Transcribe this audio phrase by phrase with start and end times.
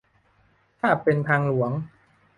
[0.79, 1.71] ถ้าเป็นทางหลวง